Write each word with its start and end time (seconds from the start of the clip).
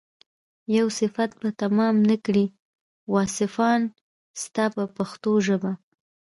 یو 0.77 0.87
صفت 0.99 1.29
به 1.39 1.49
تمام 1.61 1.95
نه 2.09 2.15
کړي 2.25 2.45
واصفان 3.11 3.81
ستا 4.41 4.65
په 4.75 4.83
پښتو 4.97 5.31
ژبه. 5.47 5.71